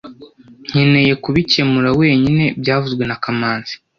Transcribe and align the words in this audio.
Nkeneye 0.67 1.13
kubikemura 1.23 1.89
wenyine 1.99 2.45
byavuzwe 2.61 3.03
na 3.05 3.15
kamanzi 3.23 3.73